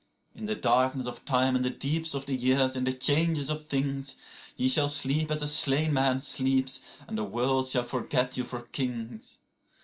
[0.35, 3.67] 69In the darkness of time, in the deeps of the years, in the changes of
[3.67, 8.61] things,70Ye shall sleep as a slain man sleeps, and the world shall forget you for
[8.63, 9.37] kings.